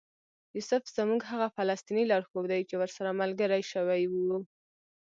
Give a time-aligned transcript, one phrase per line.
[0.57, 4.37] یوسف زموږ هغه فلسطینی لارښود دی چې ورسره ملګري شوي یو.